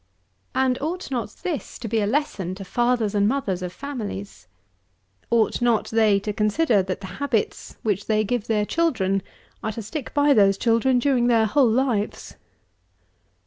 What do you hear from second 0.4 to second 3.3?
And ought not this to be a lesson to fathers and